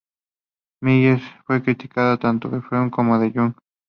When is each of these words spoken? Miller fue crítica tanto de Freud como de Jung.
Miller 0.81 1.21
fue 1.45 1.61
crítica 1.61 2.17
tanto 2.19 2.49
de 2.49 2.59
Freud 2.63 2.89
como 2.89 3.19
de 3.19 3.31
Jung. 3.33 3.53